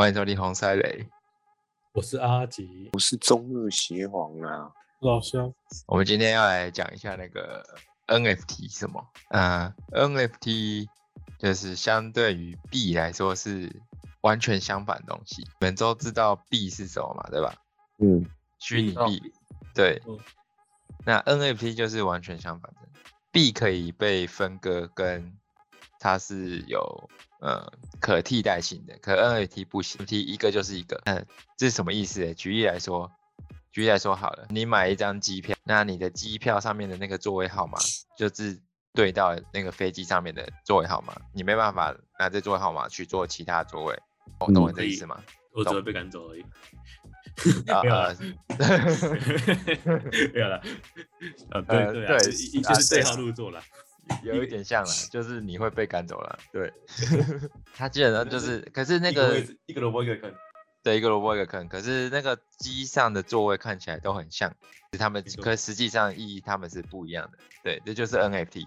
[0.00, 1.06] 欢迎收听红塞雷，
[1.92, 4.72] 我是阿吉，我是中日协皇啊。
[5.00, 5.52] 老乡，
[5.86, 7.62] 我们今天要来讲一下那个
[8.06, 9.06] NFT 什么？
[9.28, 10.86] 呃，NFT
[11.38, 13.82] 就是相对于币来说是
[14.22, 15.42] 完全相反的东西。
[15.42, 17.28] 你们都知道币是什么嘛？
[17.30, 17.54] 对吧？
[17.98, 18.24] 嗯，
[18.58, 19.34] 虚拟币。
[19.74, 20.18] 对嗯，
[21.04, 22.88] 那 NFT 就是完全相反的，
[23.30, 25.36] 币可以被分割，跟
[25.98, 27.10] 它是有
[27.40, 31.00] 呃可替代性的，可 NFT 不行，NFT 一个就是一个。
[31.04, 31.26] 嗯，
[31.56, 32.34] 这是什么意思呢？
[32.34, 33.10] 举例来说，
[33.72, 37.78] 举例来说好了，你买一张机票，那你的机票上面的那个座位号码
[38.16, 38.58] 就是
[38.92, 43.98] 对到那个飞机上面的座位号码，你没办法拿这座位号码去做其他座位。
[44.38, 45.22] 我懂我嗯这意思吗？
[45.52, 46.44] 我只会被赶走而已。
[47.68, 48.14] 啊没有啦
[48.58, 48.58] 呃
[50.34, 50.62] 没有了，
[51.52, 53.62] 呃，呃对对啊，对一一啊对就是对号入座了。
[54.22, 56.38] 有一点像了， 就是你会被赶走了。
[56.52, 56.72] 对，
[57.74, 60.32] 他基本上就是，可是那个一个萝卜一个坑，
[60.82, 64.54] 对一个萝卜一个坑，可是那个机上的座位看起来都很像，
[64.92, 67.38] 是他们可实际上意义他们是不一样的。
[67.62, 68.66] 对，这就是 NFT。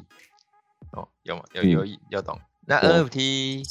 [0.92, 1.44] 哦，有吗？
[1.54, 2.40] 有有有懂？
[2.66, 3.64] 那 NFT，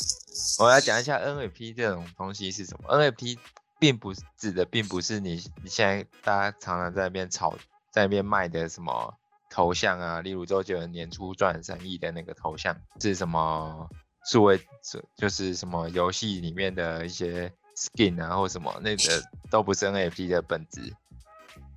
[0.58, 2.88] 我来讲一下 NFT 这种东西是什么。
[2.88, 3.38] NFT
[3.78, 7.56] 并不是指的，并不是你你现在大家常常在那边炒，
[7.90, 9.14] 在那边卖的什么
[9.52, 13.90] 头像啊，例如周杰伦年初赚三亿的那个头像，是什么
[14.24, 20.94] 数位，是就是什么游戏里面的一些 skin 啊，或什么那个 都不是 NFT 的本质。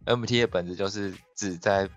[0.05, 1.89] NFT 的本质就是指在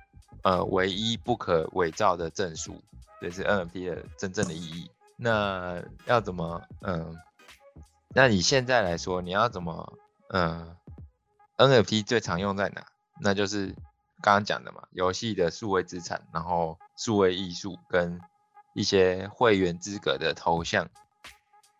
[0.42, 2.82] 呃唯一不可伪造的证书，
[3.20, 4.90] 这是 NFT 的真正的意义。
[5.16, 7.16] 那要怎么嗯？
[8.14, 9.98] 那你现在来说，你要怎么
[10.30, 10.74] 嗯
[11.56, 12.86] ？NFT 最常用在哪？
[13.20, 13.74] 那就是
[14.20, 18.20] 刚刚讲的嘛，游戏的数位资产，然后数位艺术跟
[18.74, 20.88] 一些会员资格的头像。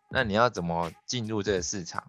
[0.09, 2.03] 那你要怎么进入这个市场？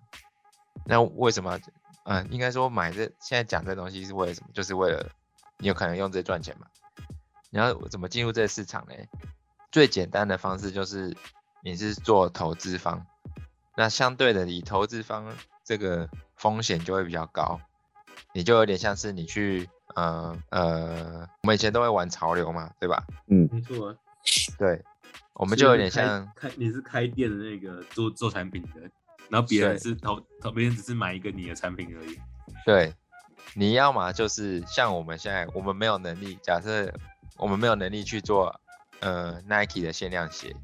[0.84, 1.58] 那为什么？
[2.04, 4.48] 嗯，应该说买这现在讲这东西是为了什么？
[4.54, 5.10] 就是为了
[5.58, 6.66] 你有可能用这赚钱嘛。
[7.50, 8.94] 你要怎么进入这个市场呢？
[9.70, 11.16] 最简单的方式就是
[11.62, 13.06] 你是做投资方，
[13.76, 17.60] 那相对的，你投资方这个风险就会比较高，
[18.32, 23.04] 你就有点像是你去呃呃，我们以前都会玩潮流嘛，对吧？
[23.28, 23.96] 嗯没错啊。
[24.58, 24.82] 对，
[25.34, 28.82] 我我们就有点像开，你是开店的那个做做产品的，
[29.30, 32.20] 然后别人是投投，别人只是买一个你的产品而已。
[32.66, 32.94] 对，
[33.54, 36.92] 你要嘛就是像我们现在，我们没有能力，假设
[37.38, 38.60] 我们没有能力去做
[39.00, 40.54] 呃 Nike 的限量鞋，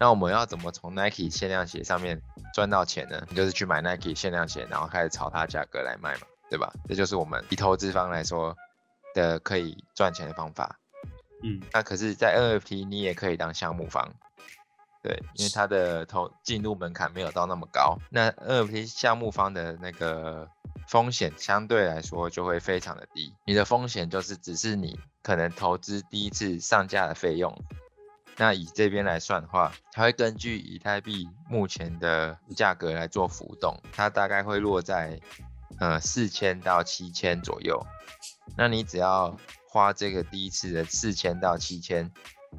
[0.00, 2.20] 那我们要怎么从 Nike 限量鞋上面
[2.52, 3.24] 赚到钱呢？
[3.30, 6.72] 你就是去买 Nike 限量鞋，然后开始炒它价格来卖嘛，对吧？
[6.88, 8.56] 这就是我们以投资方来说
[9.14, 10.78] 的可以赚钱的方法。
[11.42, 14.12] 嗯，那可是，在 NFT 你也可以当项目方，
[15.02, 17.96] 对，因为它的投进入门槛没有到那么高。
[18.10, 20.48] 那 NFT 项目方的那个
[20.88, 27.56] 风险相对来说就会非常的低，你的风险就是只是你可能投资第一次上架的费用。
[28.36, 35.20] 那以这边来算的话，它会根据以太币目前的价格来做浮动，它大概会落在
[35.78, 37.84] 呃四千到七千左右。
[38.56, 39.36] 那你只要
[39.68, 42.10] 花这个第一次的四千到七千，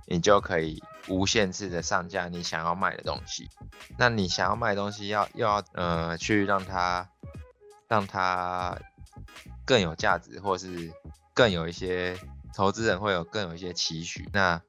[0.08, 3.50] 你就可以无限次的上架你想要卖的东西。
[3.98, 7.10] 那你想要卖东西要又要呃去让它
[7.88, 8.78] 让它
[9.66, 10.94] 更有价值，或是
[11.34, 12.18] 更有一些
[12.54, 14.62] 投资人会有更有一些期许，那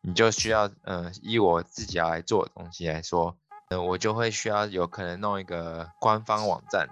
[0.00, 3.36] 你就需要呃以我自己要来做的东西来说，
[3.68, 6.88] 呃我就会需要有可能弄一个官方网站。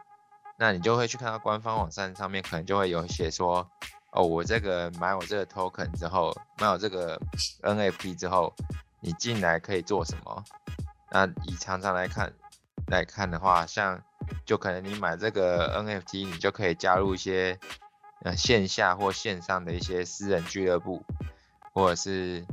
[0.61, 3.67] 那你就会去看到官方网站上面可能就会有写说，
[4.13, 7.19] 哦，我这个买我这个 token 之后，买我这个
[7.63, 8.55] NFT 之后，
[9.01, 10.45] 你进来可以做什么？
[11.11, 12.31] 那以常常来看
[12.89, 14.03] 来看的话，像
[14.45, 17.59] 就可能你买这个 NFT，你就可以加入一些
[18.23, 21.03] 呃线下或线上的一些私人俱乐部，
[21.73, 22.45] 或者是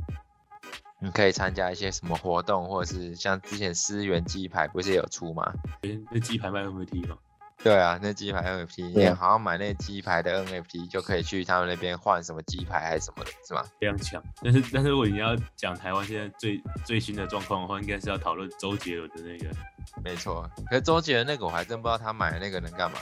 [0.98, 5.52] 你可以参加一些什么活动，或者是像之前思源鸡排不是也有出吗？
[5.82, 7.18] 诶那鸡排卖 NFT 吗？
[7.68, 13.62] 对啊，那鸡排 NFT，你好像买那鸡排的 NFT 就可以去他们那边换什么鸡排还是什么的，是吗？
[13.78, 14.22] 非常强。
[14.42, 19.54] 但是但是如果你要讲台湾现在最最新的状况的话，应该是要讨论周杰伦的那个
[20.02, 20.48] 没错。
[20.70, 22.98] 可是周杰伦那个我还真不知道他买的那个能干嘛，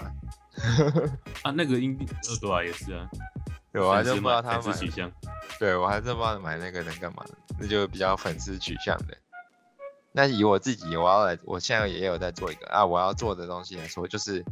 [1.42, 3.08] 啊，那个应呃对啊也是啊，
[3.72, 5.10] 对我还真不知道他买买粉丝，取向。
[5.60, 7.24] 对我还真不知道买那个能干嘛，
[7.58, 9.16] 那就比较粉丝取向的。
[10.16, 14.42] 那以我自己，我要来，我现在也有在做一个啊，我要做的东西来说，就是，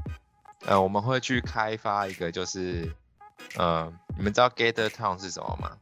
[0.66, 2.94] 呃，我们会去开发一个，就是，
[3.56, 5.78] 呃，你们知道 Gather Town 是什么吗？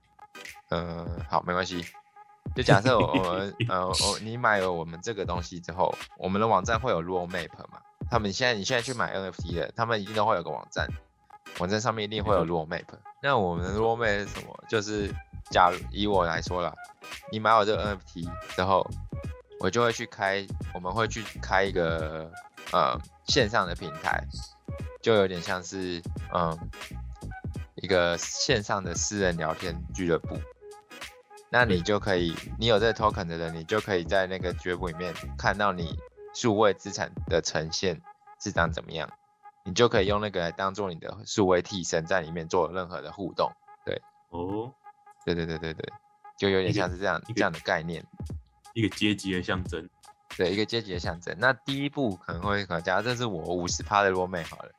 [0.69, 1.85] 呃，好，没关系。
[2.55, 10.87] 就假设我 我们呃我你买了我们这个东西之后，我们的网站会有 road map 嘛，他们现在你现在去买 NFT 的，他们一定都会有个网站，
[11.59, 12.85] 网站上面一定会有 raw map。
[13.21, 14.65] 那我们的 raw map 是什么？
[14.69, 15.13] 就是
[15.51, 16.73] 假如以我来说啦，
[17.33, 18.89] 你买我这个 NFT 之后，
[19.63, 20.45] 我就会去开，
[20.75, 22.29] 我们会去开一个
[22.73, 22.99] 呃
[23.29, 24.21] 线上的平台，
[25.01, 26.03] 就有点像是
[26.35, 26.59] 嗯
[27.77, 30.37] 一个线上的私人聊天俱乐部。
[31.49, 35.97] 那你就可以，你有这个 token 的人，你就可以在那个俱乐部里面看到你
[36.35, 38.01] 数位资产的呈现
[38.41, 39.09] 是长怎么样，
[39.65, 43.53] 你就可以用那个来当做你的数位替身，在里面做任何的互动。
[43.85, 44.73] 对哦，
[45.25, 45.93] 对对对对对，
[46.37, 48.05] 就有点像是这样这样的概念，
[48.75, 49.89] 一个阶级的象征。
[50.37, 51.37] 对一个阶级的象征。
[51.39, 54.73] 那第一步可能会可能假如这是我五十趴的 road map 好了，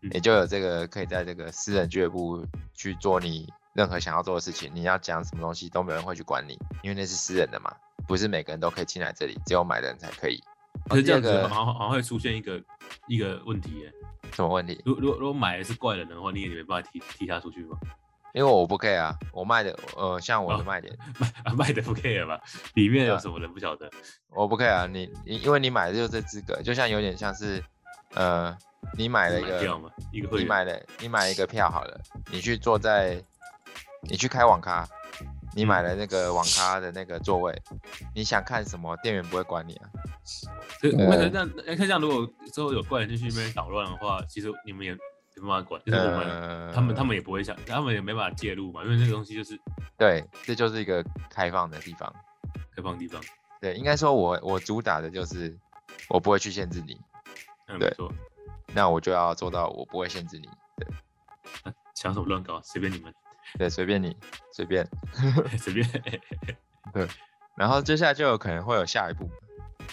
[0.00, 2.42] 嗯也就有这个可以在这个私人俱乐部
[2.72, 7.70] 去做你任何想要做的事情，你要讲什么东西都没人会去管你，因为那是私人的嘛，
[8.06, 10.42] 不是每个人都可以进来这里，只有买的人才可以。
[10.88, 12.58] 可是这样子好像好像会出现一个
[13.08, 13.92] 一个问题耶。
[14.32, 14.80] 什么问题？
[14.86, 17.76] 如如果买的是怪人的话，你也没办法踢踢他出去吗？
[18.38, 22.40] 因为我不 care 啊，我卖的呃，像我的哦卖点，卖啊卖的不 care 吧？
[22.74, 23.90] 里面有什么人不晓得？
[24.28, 27.60] 我不 care 啊，你你因为你买的就是这资格，就像有点像是
[28.14, 28.56] 呃，
[28.96, 32.00] 你买了一个，票嘛，一个你买了你买一个票好了，
[32.30, 33.20] 你去坐在，
[34.08, 34.88] 你去开网咖，
[35.56, 37.60] 你买了那个网咖的那个座位，
[38.14, 39.88] 你想看什么，店员不会管你啊。
[40.80, 44.96] 可对那这样，那看这样，如果之后有怪人进去那边捣乱的话，其实你们也
[45.40, 49.58] 没办法管，就是我们、呃，他们他们也不会想，他们也没办法介入嘛，因为那个东西就是
[49.96, 52.14] 对，这就是一个开放的地方。
[52.74, 53.20] 开放地方。
[53.60, 55.56] 对，应该说我我主打的就是
[56.08, 57.00] 我不会去限制你，
[57.66, 57.92] 嗯，对。
[58.74, 60.48] 那我就要做到我不会限制你。
[60.76, 63.12] 对想什么乱搞，随便你们，
[63.58, 64.16] 对，随便你，
[64.52, 64.86] 随便。
[65.58, 65.88] 随便。
[66.92, 67.08] 对
[67.56, 69.28] 然后接下来就有可能会有下一步，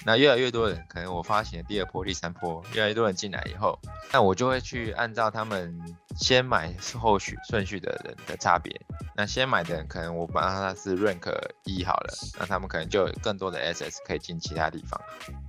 [0.05, 3.79] 那越来越多人，可能我发行的第二波、第三波，越来越多人进来以后，
[4.13, 5.75] 那我就会去按照他们
[6.15, 8.79] 先买后续顺序的人的差别。
[9.15, 15.01] 那先买的人，可能我把他是 rank 一好了，那他们可能就有更多的 SS 可以进其他地方。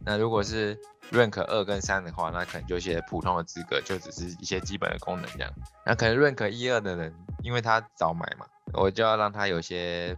[0.05, 0.79] 那如果是
[1.13, 5.53] rank 二跟三的话，那可能就一些普通的资格，就只是一些基本的功能这样。
[5.85, 10.17] 那可能 rank 一二的人，因为他早买嘛，我就要让他有些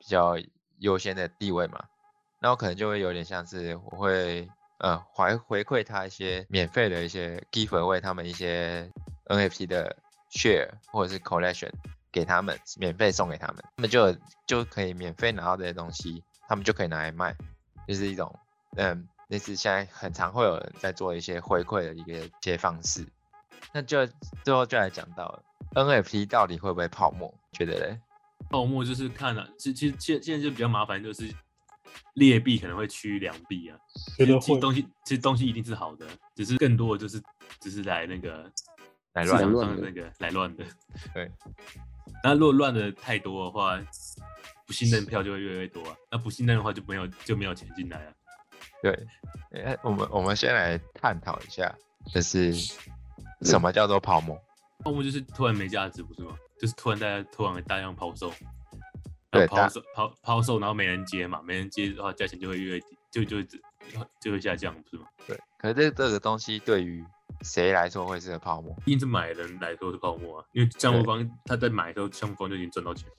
[0.00, 0.36] 比较
[0.78, 1.84] 优先的地位嘛。
[2.40, 4.48] 那我可能就会有点像是我会
[4.78, 8.90] 呃回回馈他一些免费的一些 gift 为他们一些
[9.26, 9.96] NFT 的
[10.30, 11.70] share 或者是 collection
[12.12, 14.16] 给他们免费送给他们，他们就
[14.46, 17.34] 就可以免费拿到这些东西，他们就可以拿来卖，
[17.86, 18.38] 就是一种
[18.76, 23.06] 嗯类似现在很常会有人在做一些回馈的一个一些方式。
[23.72, 24.06] 那就
[24.44, 25.42] 最后就来讲到
[25.74, 27.34] NFT 到底会不会泡沫？
[27.52, 28.00] 觉得嘞？
[28.48, 31.34] 泡沫就是看了、其其实现现在就比较麻烦，就是
[32.16, 33.78] 劣币可能会趋良币啊。
[34.18, 37.22] 觉得会其实东西其实东西一定是好的，只是更多的就是
[37.60, 38.50] 只是来那个
[39.14, 40.64] 来乱市场的上那个来乱的。
[41.14, 41.30] 对，
[42.22, 43.80] 那如果乱的太多的话，
[44.66, 45.96] 不信任票就会越来越多啊。
[46.10, 48.12] 那不信任的话就没有就没有钱进来啊。
[48.82, 49.06] 对，
[49.52, 51.74] 哎，我们我们先来探讨一下，
[52.12, 52.52] 就是
[53.42, 54.38] 什么叫做泡沫？
[54.80, 56.36] 泡沫就是突然没价值，不是吗？
[56.58, 58.32] 就是突然大家突然大量抛售，
[59.30, 63.58] 对抛售抛抛售，然后没人接嘛，没人接的话，价钱就会越低，就就就
[64.20, 65.06] 就会下降，不是吗？
[65.26, 67.04] 对，可是这这个东西对于
[67.42, 68.74] 谁来说会是个泡沫？
[68.86, 73.14] 一定是买人来说是泡沫啊，因为项目方他在买的时候，项目方就已经赚到钱了。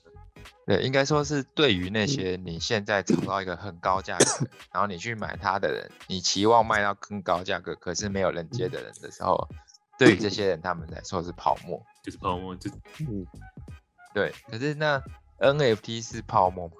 [0.66, 9.48] 对，应该说是对于那些你现在炒到一个很高价格，然后你去买它的人，你期望卖到更高价格，可是没有人接的人的时候，
[9.98, 11.82] 对于这些人他们来说是泡沫。
[12.02, 13.26] 就是泡沫，就嗯，
[14.14, 15.02] 对，可是那
[15.38, 16.74] NFT 是泡沫吗？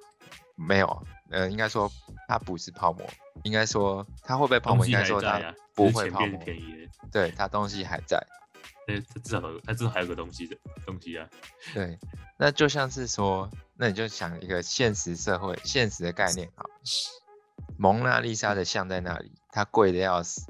[0.56, 1.90] 没有，呃，应该说
[2.26, 3.06] 它不是泡沫，
[3.44, 4.84] 应该说它会不会泡沫？
[4.86, 6.38] 应该说它不会泡沫。
[6.40, 6.90] 便宜了。
[7.12, 8.20] 对，它东西还在。
[8.86, 11.28] 但它至少有，它至少还有个东西的东西啊。
[11.74, 11.98] 对，
[12.38, 16.64] 那就像是说，那你就想一个现实社会、现实的概念啊，
[17.76, 20.42] 蒙娜丽莎的像在那里，它贵的要死，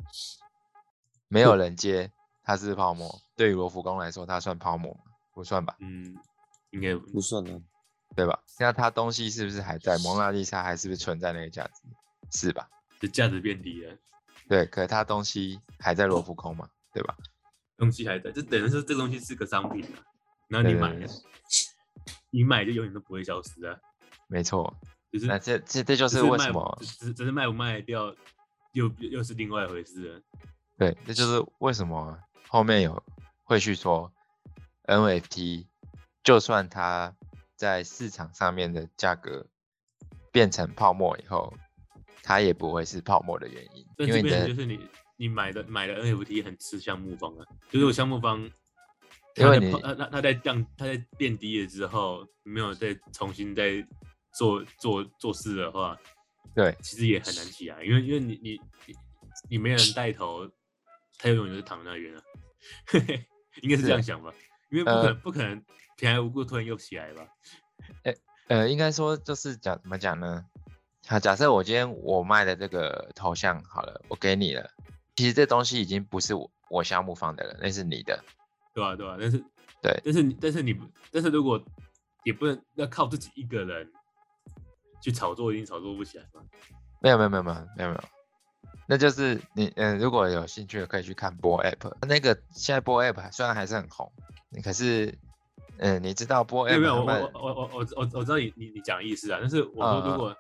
[1.26, 2.12] 没有人接，
[2.44, 3.20] 它是泡沫。
[3.36, 5.00] 对于罗浮宫来说，它算泡沫吗？
[5.32, 6.16] 不算吧，嗯，
[6.70, 7.60] 应该不算啊，
[8.18, 8.42] 对吧？
[8.58, 9.96] 那它东西是不是还在？
[9.98, 11.82] 蒙娜丽莎还是不是存在那个价值？
[12.32, 12.68] 是吧？
[12.98, 13.96] 就价值变低了，
[14.48, 17.16] 对，可是它东西还在罗浮宫嘛，对吧？
[17.76, 20.02] 东西还在，就等于说这个东西是个商品啊。
[20.48, 20.96] 然后你买
[22.30, 23.78] 你买就永远都不会消失啊。
[24.26, 24.76] 没错。
[25.12, 28.12] 就是那这这这就是为什么只只只是卖不卖掉，
[28.72, 30.20] 又又是另外一回事了。
[30.76, 33.00] 对，这就是为什么后面有
[33.44, 34.12] 会去说
[34.86, 35.68] NFT，
[36.24, 37.14] 就算它
[37.58, 39.44] 在市场上面的价格
[40.30, 41.52] 变成泡沫以后，
[42.22, 44.78] 它也不会是泡沫的原因，因为你的就是你
[45.16, 48.48] 你买的买的 NFT 很吃项目方啊，就是我项目方，
[49.34, 53.84] 因为你他在他他他在降他在变低了之后，没有再重新再
[54.32, 55.98] 做做做事的话，
[56.54, 58.52] 对，其实也很难起来，因为因为你你
[58.86, 58.94] 你
[59.50, 60.48] 你没人带头，
[61.18, 62.22] 他永远就是躺在那边啊，
[63.62, 64.32] 应该是这样想吧？
[64.70, 65.64] 因为不可能、呃不可能
[65.98, 67.26] 平白无故突然又起来吧？
[68.46, 70.46] 呃，应该说就是讲怎么讲呢？
[71.08, 74.70] 好，假设我今天我卖的这个头像好了，我给你了，
[75.16, 78.24] 其实这东西已经不是我我项目方的了，那是你的。
[78.72, 79.44] 对吧、对吧、但是
[79.82, 81.60] 对但是你但是你不但是如果
[82.22, 83.90] 也不能要靠自己一个人
[85.02, 86.40] 去炒作，一定炒作不起来嘛。
[87.00, 88.04] 没有没有没有没有没有没有，
[88.86, 94.12] 那就是你嗯、呃如果有兴趣的可以去看播 app，那个现在播 app 虽然还是很红，
[94.62, 95.18] 可是
[95.78, 100.36] 嗯、呃你知道有没有，我我我我我我我知道你你你讲的意思啊，但是我说如果、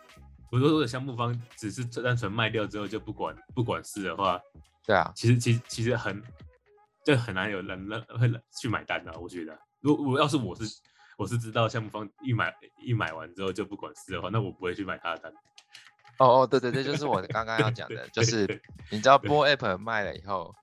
[0.50, 4.40] 我说如果项目方只是单纯卖掉之后就不管不管事的话，
[4.84, 6.22] 对啊，其实其实其实很
[7.04, 8.30] 就很难有人人会
[8.60, 10.64] 去买单的、我觉得，如果我要是我是
[11.16, 15.32] 我是知道项目方一买一买完之后就不管事的话，那我不会去买他的单。
[16.18, 20.54] 哦哦对对对，就是我刚刚要讲的， 就是你知道波 app 卖了以后，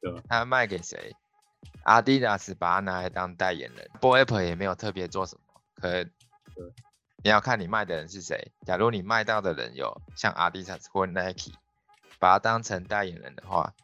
[0.00, 1.14] 对吧他卖给谁
[1.84, 6.02] ？Adidas 把它拿来当代言人，播 app 也没有特别做什么，可
[7.22, 8.52] 你要看你卖的人是谁。
[8.64, 11.52] 假如你卖到的人有像 Adidas 或 Nike，
[12.18, 13.74] 把它当成代言人的话，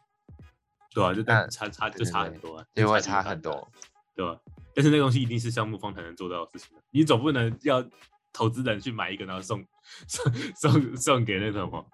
[0.93, 3.69] 对啊，就但差差就差很多啊，就会差很多。
[4.15, 4.39] 对吧？
[4.73, 7.85] 但是那个东西一定是项目方才能做到的事情啊，你总不能要
[8.33, 9.63] 投资人去买一个，然后送
[10.07, 11.85] 送送送给那种哦，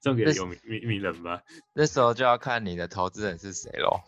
[0.00, 1.42] 送给有名名名人吧？
[1.72, 4.00] 那时候就要看你的投资人是谁喽。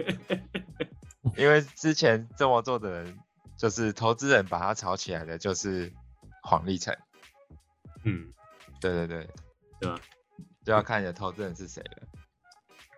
[1.36, 3.18] 因为之前这么做的人，
[3.56, 5.92] 就是投资人把他炒起来的，就是
[6.42, 6.96] 黄立成。
[8.04, 8.32] 嗯，
[8.80, 9.30] 对对对，
[9.80, 10.00] 对吧？
[10.64, 12.08] 就要看你的投资人是谁了。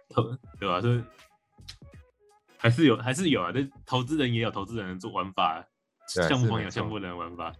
[0.08, 0.22] 投
[0.58, 0.80] 对吧？
[0.80, 1.04] 是
[2.56, 5.66] 还是有还是有啊，这投资人也有投资人的做玩法，
[6.14, 7.54] 对项目方有项目人的玩法。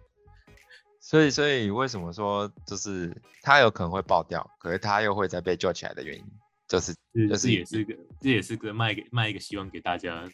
[1.05, 6.25] 所以，所以为什么说就是他有可能会爆掉，可是他又会再被救起来的原因，
[6.67, 6.95] 就是
[7.29, 10.27] 就是也是个这也是个卖给卖一个希望给大家，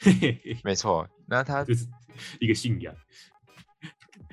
[0.00, 1.08] 嘿嘿嘿，没错。
[1.28, 1.86] 那 他就是
[2.40, 2.92] 一个信仰。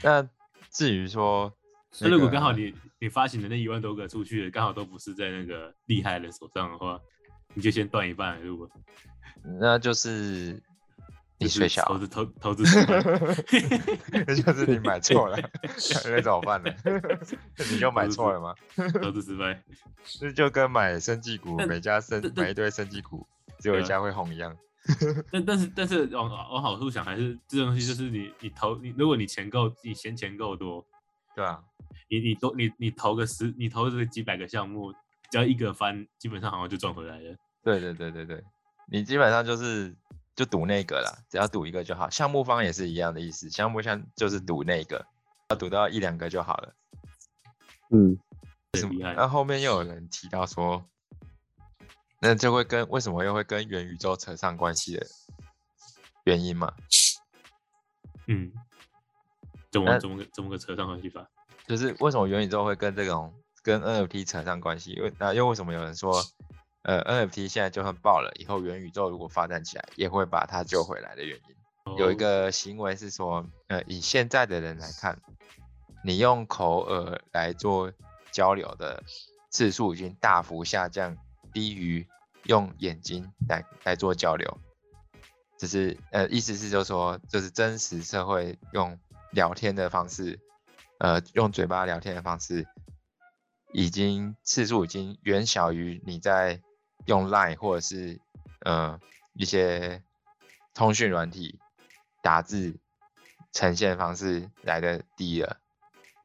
[0.02, 0.28] 那
[0.72, 1.56] 至于说，
[2.02, 7.00] 那如果刚好你你发行的那一万多个出去了，刚好都不是在那个厉害的人手上的话，
[7.54, 8.42] 你就先断一半了。
[8.44, 8.68] 如果
[9.60, 10.60] 那就是
[11.38, 13.02] 你就是睡小投，资 投投资失败，
[14.12, 15.38] 那就是你买错了，
[16.06, 16.74] 那怎么办呢？
[17.70, 18.56] 你就买错了吗？
[19.02, 19.62] 投资失败。
[20.20, 23.28] 这就跟买生技股，但每家生买一堆生技股，
[23.60, 24.56] 只有一家会红一样。
[25.32, 30.86] 但但是但是往往好处想，还是这东西就是你你投你，如果你钱够，你闲钱够多，
[31.36, 31.60] 对啊，
[32.08, 34.94] 你你多你你投个十，你投这个几百个项目，
[35.32, 37.36] 只要一个翻，基本上好像就赚回来了。
[37.64, 38.44] 对对对对对，
[38.92, 39.96] 你基本上就是
[40.36, 42.10] 就赌那个了，只要赌一个就好。
[42.10, 45.06] 项目方也是一样的意思，项目像就是赌那个，
[45.50, 46.76] 要赌到一两个就好了。
[47.92, 48.18] 嗯，
[48.74, 50.86] 很厉害那后面又有人提到说，
[52.20, 55.06] 那就会跟为什么又会跟元宇宙扯上关系的
[56.26, 56.74] 原因嘛？
[58.28, 58.52] 嗯，
[59.72, 61.30] 怎那么怎么个怎么个扯上关系法？
[61.68, 64.92] 就是为什么元宇宙会跟这种跟 NFT 扯上关系？
[64.92, 66.24] 因为那又为什么有人说，
[66.86, 71.98] 呃，NFT 现在就算爆了，以后元宇宙如果发展起来，也会把它救回来的原因？
[71.98, 75.20] 有一哦个行为是说，呃，以现在的人来看，
[76.04, 77.92] 你用口耳来做
[78.32, 79.04] 交流的
[79.50, 81.18] 次数已经大幅下降，
[81.52, 82.08] 低于
[82.44, 84.60] 用眼睛来来做交流。
[85.58, 89.00] 只是呃，意思是就是说，就是真实社会用
[89.32, 90.40] 聊天的方式，
[91.00, 92.68] 呃，用嘴巴聊天的方式，
[93.72, 96.62] 已经次数已经远小于你在
[97.06, 98.20] 用 Line 或者是
[98.62, 99.00] 呃
[99.34, 100.02] 一些
[100.74, 101.60] 通讯软体
[102.22, 102.78] 打字
[103.52, 105.58] 呈现方式来的低了。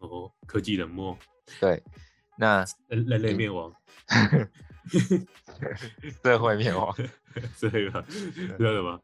[0.00, 1.16] 哦，科技冷漠，
[1.60, 1.82] 对，
[2.36, 3.74] 那 人人类灭亡，
[6.22, 6.94] 社会灭亡
[7.70, 8.02] 对吧？
[8.58, 9.00] 知道吗？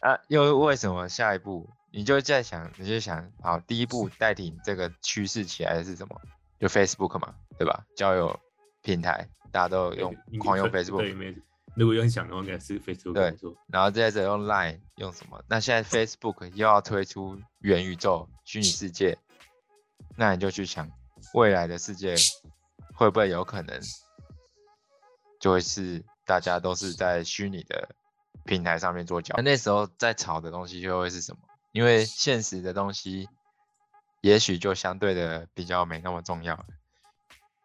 [0.00, 6.20] 啊，又为什么下一步你就在想，你就想，好，第一步代替这个趋势起来的是什么？
[6.58, 7.86] 就 Facebook 嘛，对吧？
[7.96, 8.38] 交友
[8.82, 11.34] 平台大家都用狂用 Facebook，没
[11.74, 13.56] 如果用想的话，应该是 Facebook 对没错。
[13.68, 15.42] 然后接着用 Line 用什么？
[15.48, 19.16] 那现在 Facebook 又要推出元宇宙虚拟世界，
[20.16, 20.90] 那你就去想
[21.32, 22.14] 未来的世界
[22.94, 23.80] 会不会有可能
[25.40, 27.88] 就会是大家都是在虚拟的
[28.44, 29.36] 平台上面做交易？
[29.38, 31.38] 那那时候在炒的东西就会是什么？
[31.72, 33.30] 因为现实的东西
[34.20, 36.66] 也许就相对的比较没那么重要了。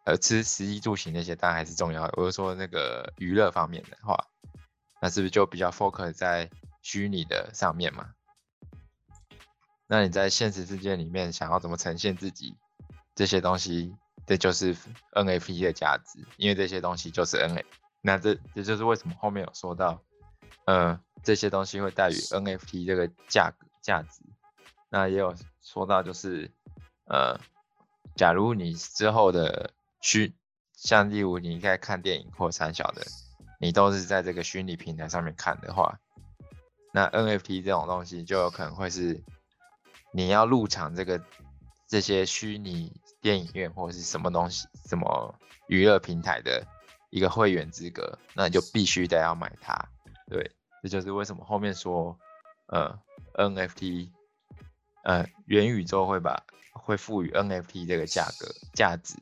[0.08, 2.10] 呃吃食衣住行那些当然还是重要。
[2.16, 4.16] 我是说那个娱乐方面的话，
[5.02, 6.48] 那是不是就比较 focus 在
[6.80, 8.14] 虚拟的上面嘛？
[9.86, 12.56] 那你在现实世界里面想要怎么呈现自己
[13.14, 13.94] 这些东西，
[14.26, 14.74] 这就是
[15.12, 17.64] NFT 的价值，因为这些东西就是 NFT。
[18.00, 20.02] 那这这就是为什么后面有说到，
[20.64, 24.22] 呃，这些东西会带于 NFT 这个价格价值。
[24.88, 26.50] 那也有说到就是，
[27.04, 27.38] 呃，
[28.16, 30.34] 假如你之后的虚，
[30.74, 33.02] 像例如你应该看电影或三小的，
[33.60, 35.98] 你都是在这个虚拟平台上面看的话，
[36.92, 39.22] 那 NFT 这种东西就有可能会是
[40.12, 41.22] 你要入场这个
[41.86, 45.34] 这些虚拟电影院或者是什么东西什么
[45.66, 46.64] 娱乐平台的
[47.10, 49.76] 一个会员资格，那你就必须得要买它。
[50.28, 50.50] 对，
[50.82, 52.18] 这就是为什么后面说，
[52.66, 52.98] 呃
[53.34, 54.10] ，NFT，
[55.02, 59.14] 呃，元宇宙会把会赋予 NFT 这个价格价值。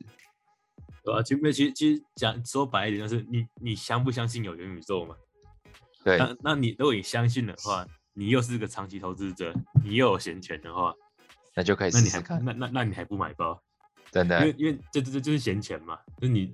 [1.06, 5.14] 对啊，其实其实其实讲说白一点，就是你你相不相信有元宇宙嘛？
[6.02, 10.92] 对，那那你如果你相信的话，你又是个长期投资者，你又有闲钱的话，
[11.54, 12.44] 那就可以那你还试试看。
[12.44, 13.62] 那那那你还不买包？
[14.10, 16.52] 真的因为，因为这这这就是闲钱嘛，就是你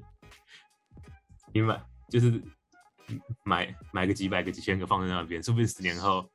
[1.54, 2.38] 你买就是
[3.44, 6.30] 买买个几百个几千个放在那边，说不定十年后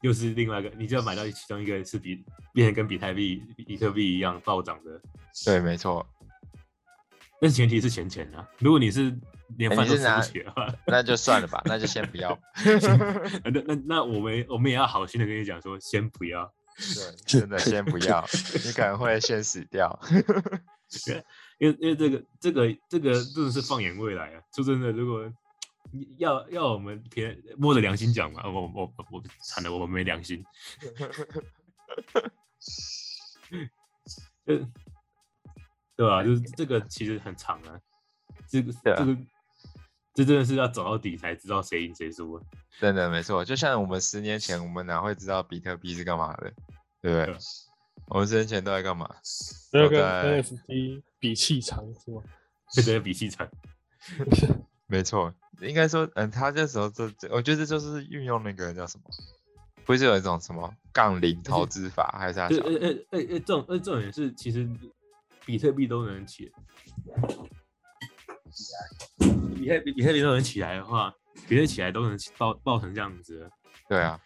[0.00, 5.00] 又是另外一个，你就要买到其中一个是比变成跟比特币、比特币一样暴涨的，
[5.44, 6.04] 对，没错。
[7.44, 8.48] 但是前提是钱钱啊。
[8.58, 9.14] 如果你是
[9.58, 12.38] 连饭都吃不起的话， 那就算了吧，那就先不要。
[13.44, 16.50] 那那那我们我们也要好心的跟你讲说，先不要。
[16.74, 18.26] 对， 真的先不要，
[18.64, 20.00] 你可能会先死掉。
[21.58, 24.40] 因为因为这个这个这个真的是放眼未来啊！
[24.54, 25.30] 说真的，如果
[26.16, 30.42] 要要我们偏摸着良心讲嘛，我我我我惨了，我们没良心。
[34.46, 34.58] 呃，
[35.96, 37.78] 对吧、就是这个其实很长啊，
[38.48, 39.16] 这个对啊这个
[40.14, 42.42] 这真的是要走到底才知道谁赢谁输啊。
[42.80, 46.52] 真的没错，就像我们十年前，我们哪会知道比特币是干嘛的，
[47.00, 47.36] 对不对对？
[48.08, 49.08] 我们十年前都在干嘛？
[49.72, 52.22] 那个都在 NFT 比气场是吗？
[52.72, 53.48] 这个比气场，
[54.86, 59.04] 没错，应该说，嗯，他这时候这这，我觉得就是运用那个叫什么，
[59.84, 64.68] 不是有一种什么杠铃投资法，还是啥小对呃呃呃呃，这种呃这种也是其实
[65.44, 66.50] 比特币都能起，
[69.54, 71.14] 比特币比特币都能起来的话，
[71.48, 73.50] 比特币起来都能起爆爆成这样子，
[73.88, 74.20] 对啊，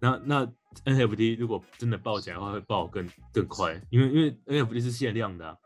[0.00, 0.46] 那那
[0.84, 5.56] NFT 如果真的爆起来的话，会爆更更快，因为因为 NFT 是限量的、啊，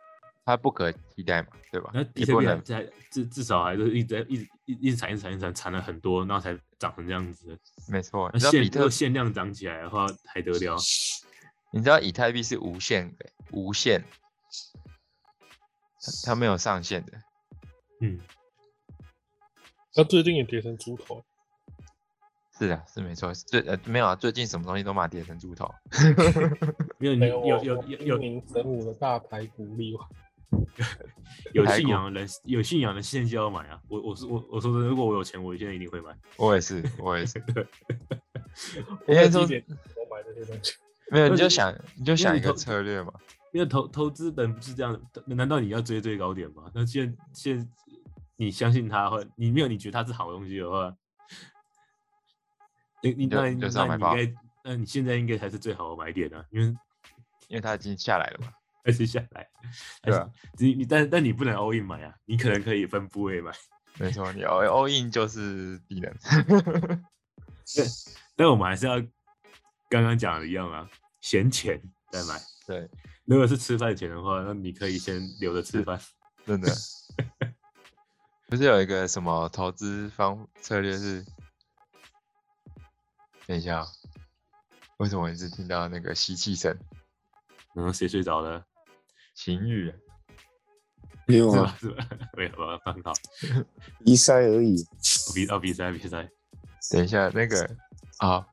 [0.45, 2.03] 它不可替代嘛，对吧那？
[2.05, 7.59] 比特币还在至至少还是一直在一直一一直产一直产一直产，产了很多，然后才长成这样子的。
[7.89, 10.77] 没错，那限比特果限量涨起来的话，还得了？
[11.71, 14.03] 你知道以太币是无限的，无限，
[16.25, 17.13] 它它没有上限的。
[18.01, 18.19] 嗯，
[19.95, 21.25] 他最近也跌成猪头，
[22.59, 25.73] 是啊，是没错，最呃没有啊，最近什么东西都马跌成猪头。
[26.99, 30.05] 没有你有有有有有一鸣神武的大排骨例外。
[31.53, 33.79] 有信仰的人，有信仰的现在就要买啊！
[33.87, 36.17] 我我是我我说真的，如果我有钱，我现在一定会买。
[36.37, 37.43] 我也是，我也是。
[39.07, 40.73] 我 应该说在低点我买这些东西，
[41.11, 43.13] 没有，你就想你就想一个策略嘛。
[43.53, 46.71] 因为投投资本不是这样的，难道你要追最高点吗？
[46.75, 47.71] 那现在现
[48.37, 50.95] 你相信它，或你没有你觉得它是好东西的话，
[53.03, 54.35] 你你那你应该，
[54.65, 56.67] 那你现在应该才是最好的买点啊，因为
[57.49, 58.53] 因为它已经下来了嘛。
[58.85, 59.47] 还是下来，
[60.01, 63.53] 对啊，你你但但你不能 all in 买啊，你可能可以分部位买，
[63.99, 66.11] 没错，你 all all in 就是低能。
[68.35, 68.99] 但我们还是要
[69.91, 70.89] 刚刚讲的一样啊，
[71.21, 71.79] 闲钱
[72.11, 72.41] 再买。
[72.67, 72.89] 对，
[73.29, 76.01] 如果是吃饭钱的话，那你可以先留着吃饭。
[76.47, 76.73] 真的。
[78.49, 81.23] 不是有一个什么投资方策略是？
[83.47, 83.87] 等一下哦，
[84.99, 86.75] 为什么我一直听到那个吸气声？
[87.75, 88.65] 然后谁睡着了？
[89.35, 89.97] 情欲啊，
[91.29, 92.09] 是 没有啊吧？，是吧？
[92.37, 92.81] 没有吧？
[92.93, 93.13] 很好。
[94.03, 94.83] 鼻塞而已。
[95.35, 96.27] 比哦比赛比赛，
[96.91, 97.63] 等一下那个
[98.21, 98.47] 啊，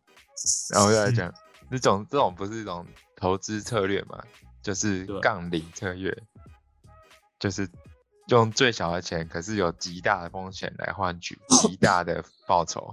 [0.74, 1.34] 然后再来嗯讲，
[1.72, 2.86] 这种这种不是一种
[3.16, 4.22] 投资策略嘛，
[4.65, 6.23] 就是对杠铃策略，
[7.38, 7.69] 就是
[8.30, 12.91] 用最小的钱，可是有极大的风险来换取极大的报酬。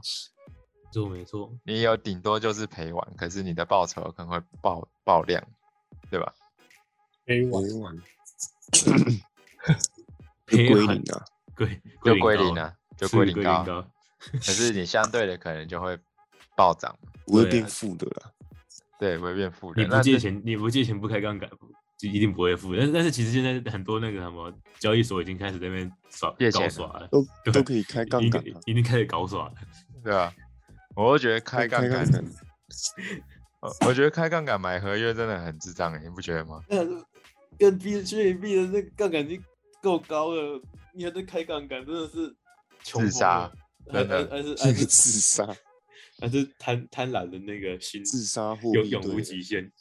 [0.93, 1.51] 做没错。
[1.65, 5.43] 你有顶多就是赔完，可是你的报酬可能会爆爆量，
[6.11, 6.35] 对吧？
[7.25, 7.65] 赔完
[10.45, 11.25] 赔很 归零啊！
[11.57, 13.65] 归就归零啊，就是归零高。
[14.19, 15.99] 可是你相对的可能就会
[16.55, 18.31] 暴涨，不会变负的啦。
[19.03, 19.83] 对，会变负的。
[19.83, 21.51] 你不借钱，你不借钱不开杠杆，
[21.99, 22.73] 就一定不会富。
[22.77, 29.55] 但是但是其实现在很多那个什么交易所已经开始在那边耍借钱了搞耍了，都 都可以开杠已杆已经开始搞耍了。
[30.05, 30.33] 对啊，
[30.95, 32.25] 我就觉得开杠杆，
[33.61, 36.61] 我我觉得开杠杆买合约真的很智障，你不觉得吗？
[36.69, 36.79] 那
[37.59, 39.43] 跟 B 虚拟币的那个杠杆已经
[39.83, 40.63] 够高了，
[40.95, 42.33] 你还在开杠杆，真的是
[42.85, 43.51] 穷杀
[43.93, 45.45] 真的还还是这个 还是自杀，
[46.23, 49.73] 还是贪贪婪的那个心自杀或永永无极限。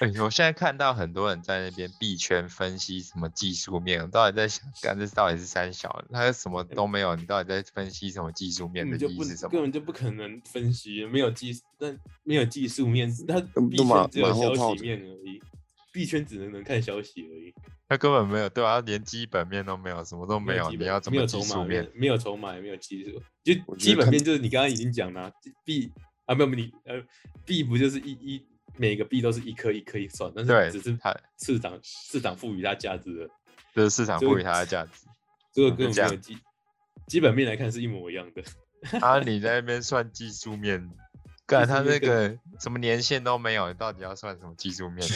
[0.00, 9.50] 哎、我现在看到很多人在那边币圈分析什么技术面，我到底在想，干这到底是三小，他什么都没有，你到底在分析什么技术面的意思什么？
[9.50, 15.40] 根本就不可能分析，没有技但没有技术面，他币圈只有消息面而已，
[15.96, 17.54] 币圈只能能看消息而已，
[17.88, 21.90] 他根本没有，对啊，连基本面都没有，什么都没有，基本你要怎么没有筹码技术面？
[21.94, 25.32] 没有筹码，也没有技术，就基本面就是你刚刚已经讲了，
[25.64, 25.90] 币
[26.26, 27.02] 啊，没有你呃
[27.46, 33.30] 币不就是一一每个币都是一颗一颗一算，但是只是它市场市场赋予它价值的，
[33.74, 35.06] 就是市场赋予它的价值。
[35.54, 36.38] 这个跟这样根本没有基
[37.08, 38.42] 基本面来看是一模一样的。
[39.00, 40.86] 啊，你在那边算技术面，
[41.46, 45.06] 干他那个什么年限都没有，你到底要算什么技术面？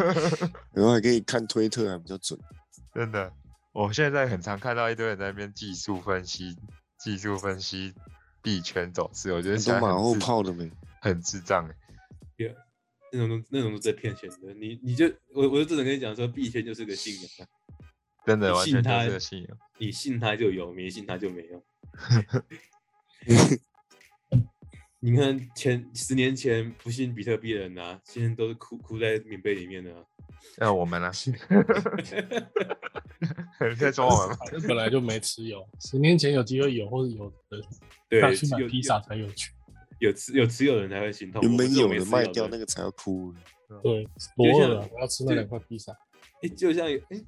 [0.74, 2.38] 然后还可以看推特，还比较准。
[2.92, 3.32] 真的，
[3.72, 6.56] 我现在很常看到一堆人在那边技术分析、
[6.98, 7.94] 技术分析
[8.42, 10.70] 币圈走势，我觉得很现在多马后炮的没？
[11.00, 11.74] 很智障欸。
[13.10, 17.48] 那种都那种都在骗钱的，你你就我我就只能跟你讲说，币圈就是个信仰啊，
[18.26, 19.58] 真的完全就信他是个信仰。
[19.78, 21.62] 你信他就有，没信他就没有。
[25.00, 30.02] 你看前十年前不信比特币的人啊，现在都是哭哭在棉被里面的、啊。
[30.56, 31.10] 那我们呢？
[33.78, 34.36] 在说我们吗？
[34.40, 37.60] 反 正本来就没持有，十年前有机会有，或者有的
[38.08, 39.52] 对，要去买有披萨才有趣。
[40.00, 41.42] 有持有持有人才会心痛。
[41.42, 43.34] 原本有的的卖掉，那个才要哭。
[43.82, 44.70] 对，就多像！
[44.92, 45.92] 我要吃那两块披萨。
[46.42, 47.20] 哎、就像有哎，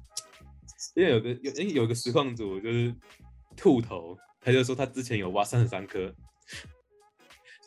[0.95, 2.95] 因为有个有哎、有个实况组就是
[3.57, 6.13] 兔头，他就说他之前有挖三十三颗，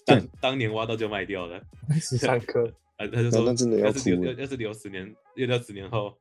[0.04, 1.62] 当当年挖到就卖掉了。
[2.00, 6.16] 十三颗， 啊，他就说，真的要要是留要要是留十年，要到十年后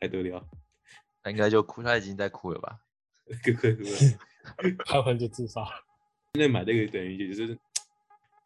[0.00, 0.44] 还得了？
[1.22, 2.78] 他应该就哭，他已经在哭了吧？
[3.44, 3.84] 可可可，
[4.86, 5.64] 他们就自杀。
[6.34, 7.58] 现在买这个等于就是，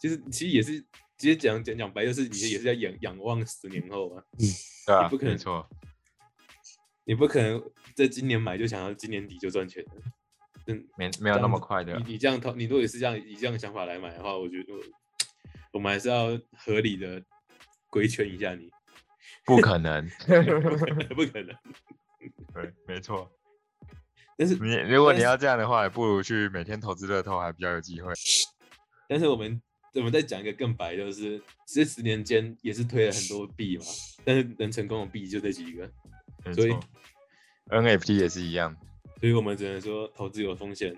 [0.01, 0.87] 就是其实也是，直
[1.19, 4.25] 接讲讲讲白，就是你也是在仰仰望十年后啊，
[4.87, 5.69] 对啊，不可能没错。
[7.05, 7.61] 你不可能
[7.95, 9.93] 在今年买就想要今年底就赚钱的，
[10.67, 14.73] 嗯，没没有那么快的你，你这样投，你如果也是这样以这样的想法来买的话，我觉得
[15.73, 17.23] 我们还是要合理的
[17.89, 18.71] 规劝一下你，
[19.45, 20.09] 不可能。
[21.15, 21.57] 不可能。
[22.55, 23.31] 对，没错。
[24.37, 28.13] 但是你如果你要这样的话，不如去每天投资乐透，还比较有机会。
[29.09, 29.61] 但是我们
[29.95, 33.85] 我们再讲一个更白，就是这十年间也是推了很多币嘛，
[34.25, 35.91] 但是能成功的币就这几个，
[36.55, 36.75] 所以
[37.69, 38.75] ，NFT 也是一样，
[39.23, 40.93] 所以我们只能说投资有风险，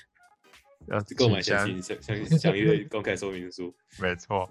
[0.86, 4.46] 要购买请详详详详阅 公开说明书，没错。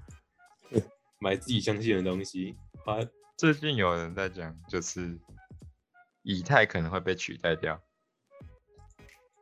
[1.18, 2.98] 买自己相信的东西，花
[3.34, 5.18] 最近有人在讲，就是
[6.22, 7.82] 以太可能会被取代掉。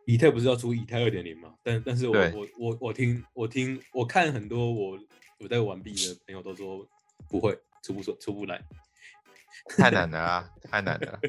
[0.06, 1.56] 以太不是要出以太二点零嘛？
[1.64, 4.96] 但但是我对我我我听我听我看很多我
[5.40, 6.88] 我在玩币的朋友都说
[7.28, 8.62] 不会出不出出不来，
[9.76, 11.20] 太难了啊，太难了。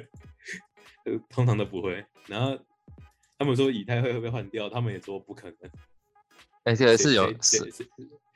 [1.11, 2.05] 呃通常都不会。
[2.27, 2.57] 然后
[3.37, 5.71] 他们说以太会会被换掉，他们也说不可能。
[6.63, 7.69] 哎、这个是有谁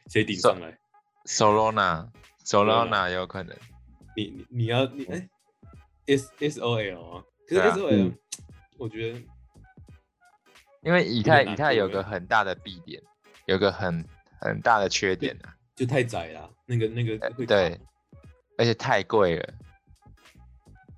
[0.08, 0.78] 谁顶上来
[1.26, 2.10] ？Solana
[2.46, 3.56] Solana 有可能。
[4.16, 5.30] 你你你要你哎、
[6.08, 8.18] S S O L 啊，可是 S O L，、嗯
[8.80, 9.22] 我觉得
[10.82, 13.02] 因为以太以太有个很大的弊点，
[13.46, 14.06] 有个很
[14.42, 17.80] 很大的缺点啊，就太窄了，那个那个呃会对，
[18.58, 19.54] 而且太贵了，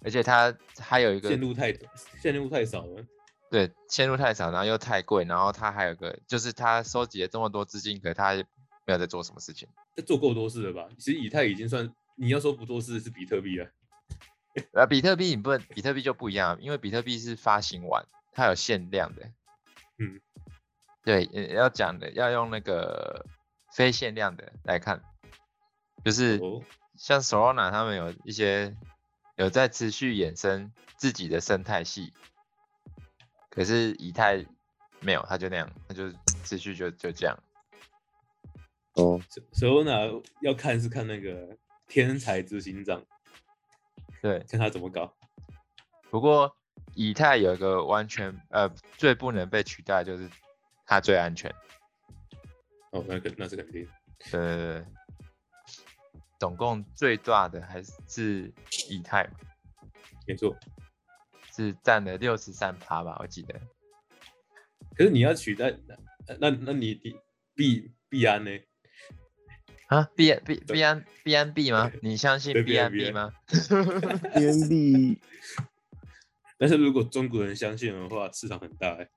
[0.05, 1.73] 而且它还有一个线路太
[2.21, 3.03] 线路太少了。
[3.49, 9.67] 对线路太少，然后又太贵，然后它还有个就是它收集了这么多资金，可它没有在做什么事情。
[9.95, 10.87] 这做够多事了吧？
[10.97, 13.69] 其实以太已经算你要说不做事是比特币了。
[14.73, 19.23] 呃，比特币你不能，比特币就不一样，因为比特币是发行完，它有限量的。
[19.99, 20.19] 嗯，
[21.03, 23.25] 对，呃要讲的要用那个
[23.73, 25.01] 非限量的来看，
[26.03, 26.61] 就是哦
[26.97, 28.75] 像 Solana 他们有一些
[29.35, 32.13] 有在持续衍生自己的生态系，
[33.49, 34.45] 可是以太
[34.99, 36.11] 没有，它就那样，它就
[36.43, 37.37] 持续就就这样。
[38.93, 39.19] 哦，
[39.51, 39.93] 所以呢
[40.41, 43.05] 要看是看那个天才执行长，
[44.21, 45.13] 对，看他怎么搞。
[46.09, 46.55] 不过
[46.93, 50.29] 以太有一个完全呃最不能被取代，就是
[50.85, 51.53] 它最安全。
[52.91, 53.85] 哦，那个那是肯定。
[54.17, 54.85] 对对对，
[56.45, 58.53] 总共最大的还是
[58.87, 59.31] 以太嘛，
[60.27, 60.55] 没错。
[61.51, 63.59] 是占了六十三趴吧，我记得。
[64.95, 65.75] 可是你要取代
[66.27, 67.15] 那那那你你
[67.55, 68.51] 币币安呢？
[69.87, 71.91] 啊币安币币安币安币吗？
[72.03, 73.33] 你相信对币安 BNB 币吗？
[74.35, 75.17] BNB
[76.59, 79.09] 但是如果中国人相信的话，市场很大欸。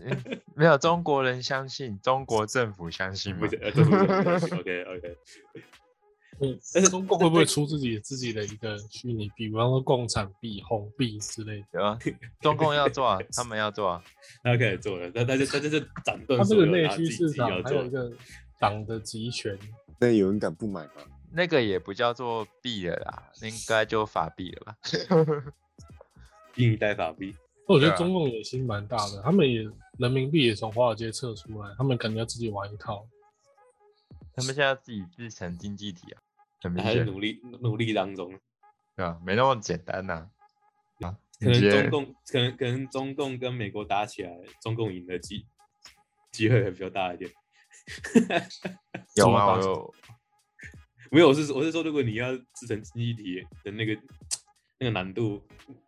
[0.00, 3.56] 嗯 没有中国人相信，中国政府相信吗不是？
[3.56, 3.90] 呃，这不
[4.46, 5.18] 是 OK OK。
[6.40, 11.98] 嗯但是中共会不会出自己自己的一个虚拟币，比方说共产币、红币之类的？
[12.40, 14.02] 中共要做啊，他们要做啊。
[14.42, 17.90] 他可以做了，但但是他就是斩断它这个内需市场己要做还有一。
[17.90, 18.12] 个
[18.58, 19.56] 党的集权，
[20.00, 21.02] 那有人敢不买吗？
[21.32, 24.76] 那个也不叫做币了啦，应该就法币了吧？
[26.56, 29.62] 新一代法币，我觉得中共野心蛮大的，他们也
[29.98, 33.06] 人民币也从华尔街撤出来，他们感觉要自己玩一套。
[34.34, 36.20] 他们现在自己自成经济体啊，
[36.60, 38.28] 很明还是显，努力努力当中。
[38.96, 39.18] 对吧？
[39.24, 40.28] 没那么简单呐、
[41.00, 41.16] 啊。
[41.40, 44.30] 可能中共可能可能中共跟美国打起来，
[44.62, 45.46] 中共赢的机
[46.30, 47.30] 机会会比较大一点。
[49.16, 49.56] 有吗？
[49.56, 49.94] 我有
[51.10, 53.94] 没有，我是我是说，如果你要自成经济体的那个
[54.84, 55.42] 那个难度，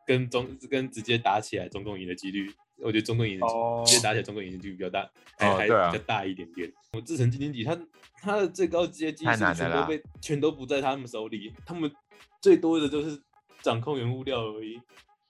[0.06, 3.38] 跟中跟直接打起来，中共赢的几率，我觉得中共赢
[3.85, 6.72] 直接打起来，中共赢的几率比较大，还、比较大一点点。
[6.92, 7.78] 我制成经济体，它
[8.22, 11.92] 它的最高阶技术全都被全都不在他们手里，他们
[12.40, 13.22] 最多的就是
[13.61, 14.80] 掌控原物料而已。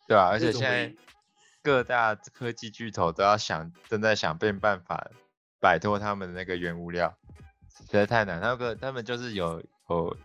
[0.07, 0.95] 对啊，而且现在
[1.63, 5.11] 各大科技巨头都要想，正在想变办法
[5.61, 7.19] 摆脱他们的那个原物料，
[7.77, 8.41] 实在太难。
[8.41, 10.17] 那个他们就是有有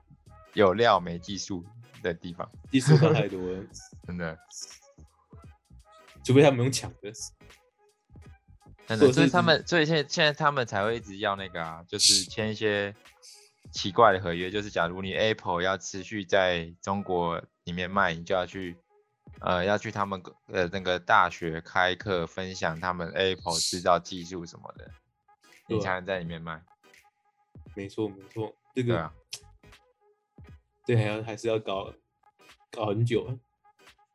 [0.54, 1.66] 有料没技术
[2.02, 3.64] 的地方，技术差太多了，
[4.06, 4.38] 真的
[6.24, 7.12] 除非他们用抢的。
[8.88, 12.94] 真的，所以他们，所以现在现在他们才会一直要那个啊，就是签一些
[13.72, 18.76] 奇怪的合约，就是假如你 Apple 要持续在中国里面卖，你就要去
[19.40, 24.92] 呃要去他们呃那个大学开课分享他们 Apple 制造技术什么的，
[25.70, 26.62] 你才能在里面卖。
[27.74, 29.14] 没错没错，这个啊，
[30.86, 31.94] 对还要还是要搞
[32.72, 33.38] 搞很久。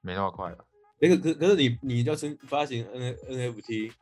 [0.01, 0.65] 没那么快吧？
[1.01, 3.93] 那个可可是你你要申发行 N NFT，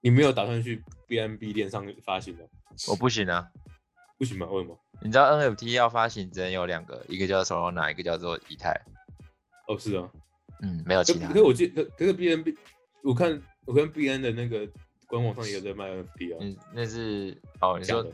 [0.00, 2.44] 你没有打算去 BNB 链上发行吗？
[2.88, 3.48] 我不行啊，
[4.18, 4.46] 不行吗？
[4.46, 4.78] 为什么？
[5.02, 8.72] 你知道 NFT 要发行只能有两个，一个叫 Solana，一个叫做以太，
[9.66, 10.08] 哦，是啊。
[10.62, 12.56] 嗯，没有可其他可是我记可可是 BNB，
[13.02, 14.68] 我看我看 BN 的那个
[15.08, 16.38] 官网上也有在卖 NFT 啊。
[16.40, 18.12] 嗯，那是哦，你说的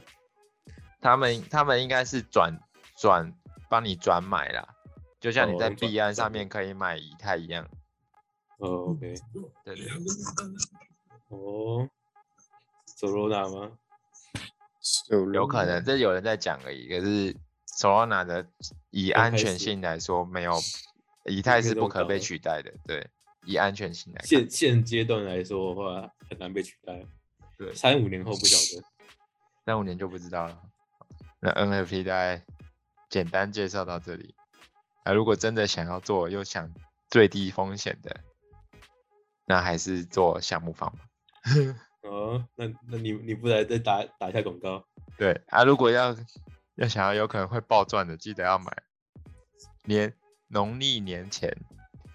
[1.00, 2.58] 他们他们应该是转
[3.00, 3.32] 转
[3.68, 4.74] 帮你转买啦，
[5.20, 7.68] 就像你在币安上面可以买以太一样。
[8.58, 9.14] 哦，OK，
[9.64, 9.86] 对对，
[11.28, 11.88] 哦
[12.98, 13.72] ，Solana 吗？
[15.10, 16.88] 有有可能这有人在讲而已。
[16.88, 17.34] 可是
[17.78, 18.46] Solana 的
[18.90, 20.58] 以安全性来说，没有
[21.24, 22.72] 以太是不可被取代的。
[22.86, 23.06] 对，
[23.44, 27.06] 以安全性来看，现现阶段来说的话，很难被取代。
[27.56, 28.84] 对三五年后不晓得。
[29.64, 30.58] 三五年就不知道了。
[31.40, 32.44] 那 NFT 大概
[33.08, 34.34] 简单介绍到这里。
[35.04, 36.72] 啊，如果真的想要做又想
[37.08, 38.20] 最低风险的，
[39.46, 40.98] 那还是做项目方吧。
[42.02, 44.84] 哦，那那你你不来再打打一下广告？
[45.16, 46.16] 对啊，如果要
[46.76, 48.70] 要想要有可能会暴赚的，记得要买
[49.84, 50.14] 年
[50.48, 51.56] 农历年前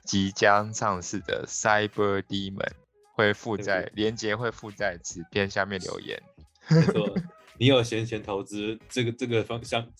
[0.06, 2.72] 即将上市的 Cyber Demon，
[3.14, 6.22] 会附在链接会附在此片下面留言。
[6.70, 7.16] 没错，
[7.58, 9.92] 你有闲钱投资这个这个方向，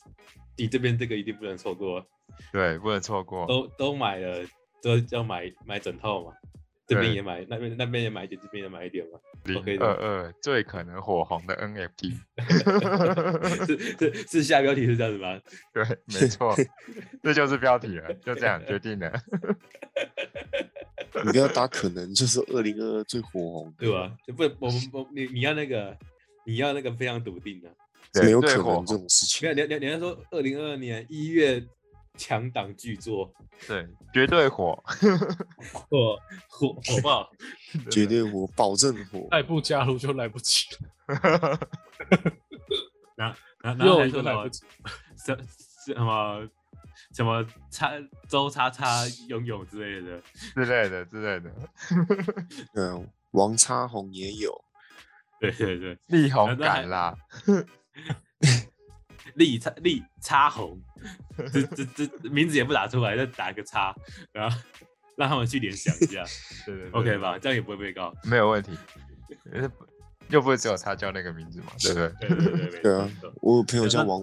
[0.58, 2.06] 你这边这个一定不能错过，
[2.52, 3.46] 对，不能错过。
[3.48, 4.46] 都都买了，
[4.82, 6.34] 都要买买整套嘛。
[6.86, 9.18] 这边也买，那边那边也买一点，这边也买一点嘛。
[9.46, 12.14] 零二，二最可能火红的 NFT。
[13.66, 15.40] 是是是下标题是这样子吗？
[15.74, 16.54] 对，没错，
[17.24, 19.14] 这就是标题了，就这样决定了。
[21.24, 24.14] 你不要打，可能就是二零二二最火红的，对吧？
[24.28, 25.98] 就不，我们我你你要那个，
[26.46, 27.70] 你要那个非常笃定的。
[27.70, 27.76] 对
[28.22, 29.50] 没有可能这种事情。
[29.50, 31.64] 你看，你你你要说二零二二年一月
[32.18, 33.34] 强档巨作，
[33.68, 34.76] 对，绝对火，
[35.74, 37.30] 火火火爆，
[37.90, 39.28] 绝对火，保证火。
[39.32, 40.66] 再不加入就来不及
[41.08, 41.60] 了，
[43.18, 44.64] 然后然后还说什么个来不及。
[45.18, 45.38] 什
[45.86, 46.48] 什么
[47.14, 47.92] 什么叉
[48.28, 50.22] 周叉叉拥有之类的，
[50.54, 51.52] 之类的之类的。
[52.76, 54.64] 嗯，王叉红也有，
[55.40, 57.16] 对对对，力宏那还敢啦，
[59.36, 60.80] 力叉力叉红，
[61.52, 63.96] 这这这名字也不打出来，再打个叉，
[64.32, 64.58] 然后
[65.16, 66.24] 让他们去联想一下
[66.66, 67.38] 对 对对，OK 吧？
[67.40, 68.14] 这样也不会被告。
[68.24, 68.72] 没有问题。
[69.52, 69.70] 呃
[70.30, 72.10] 又不是只有他叫那个名字嘛，对不对？
[72.30, 73.10] 对对对对对啊
[73.42, 74.22] 我有朋友叫王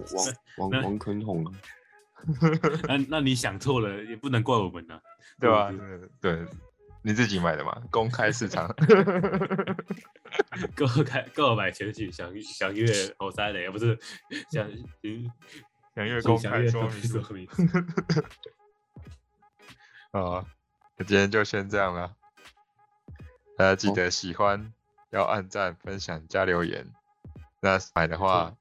[0.57, 1.51] 王 王王坤宏啊，
[2.87, 4.99] 那那你想错了，也不能怪我们呐、
[5.39, 5.71] 对吧、
[6.19, 6.43] 对，
[7.03, 8.67] 你自己买的吗，公开市场。
[10.75, 12.85] 购 开购买前去想想月
[13.17, 13.97] 侯赛雷，不是
[14.51, 14.69] 想
[15.03, 15.31] 嗯
[15.95, 17.47] 想阅公开说明书说明
[20.11, 20.45] 啊，
[20.97, 22.13] 那今天就先这样了。
[23.57, 24.73] 大家记好得喜欢
[25.09, 26.87] 要按赞、分享、加留言。
[27.59, 28.55] 那买的话，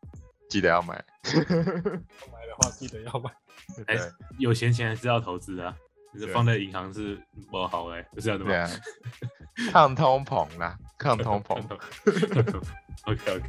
[0.48, 1.04] 记得要买。
[1.32, 3.30] 买的话记得要买。
[3.86, 5.76] 哎对有闲钱还是要投资啊，
[6.32, 7.18] 放在银行是
[7.50, 8.50] 不好哎、不是这样的吗？
[8.50, 8.70] 对啊，
[9.72, 11.56] 抗通膨啦，抗通膨。
[13.04, 13.42] OK OK，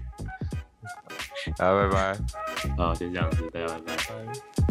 [1.58, 2.18] 好，拜拜。
[2.78, 3.96] 好，先这样子，大家拜拜。
[3.96, 4.71] 拜